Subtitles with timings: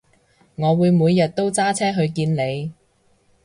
[0.55, 2.73] 我會每日都揸車去見你